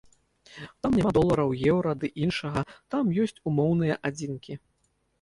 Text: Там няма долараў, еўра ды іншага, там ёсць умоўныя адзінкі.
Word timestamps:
Там 0.85 0.95
няма 0.99 1.11
долараў, 1.17 1.53
еўра 1.75 1.95
ды 2.05 2.11
іншага, 2.23 2.59
там 2.97 3.15
ёсць 3.27 3.41
умоўныя 3.53 4.03
адзінкі. 4.13 4.63